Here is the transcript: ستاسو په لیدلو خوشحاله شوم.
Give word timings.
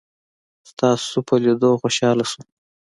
ستاسو 0.69 1.17
په 1.27 1.33
لیدلو 1.43 1.79
خوشحاله 1.81 2.25
شوم. 2.31 2.43